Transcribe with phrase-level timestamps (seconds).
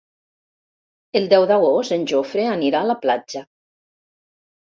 [1.19, 3.45] El deu d'agost en Jofre anirà a la platja.